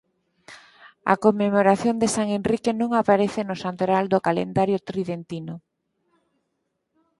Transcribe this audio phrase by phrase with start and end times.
[1.13, 5.55] A conmemoración de san Henrique non aparece no santoral do calendario tridentino.